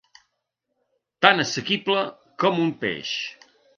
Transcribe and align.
Tan 1.25 1.43
assequible 1.43 2.01
com 2.45 2.59
un 2.65 2.73
peix. 2.85 3.13